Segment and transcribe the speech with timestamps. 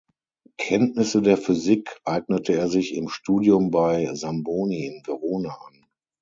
[0.57, 5.85] Kenntnisse der Physik eignete er sich im Studium bei Zamboni in Verona an.